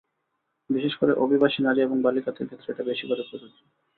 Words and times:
বিশেষ 0.69 0.93
করে 0.95 1.13
অভিবাসী 1.15 1.59
নারী 1.61 1.79
এবং 1.81 1.97
বালিকাদের 2.01 2.47
ক্ষেত্রে 2.47 2.69
এটা 2.71 2.83
বেশি 2.83 3.05
করে 3.07 3.23
প্রযোজ্য। 3.29 3.59